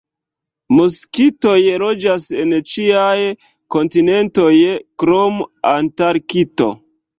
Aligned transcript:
Moskitoj 0.77 1.53
loĝas 1.83 2.25
en 2.45 2.55
ĉiaj 2.71 3.13
kontinentoj 3.77 4.51
krom 5.05 5.41
Antarkto. 5.77 6.75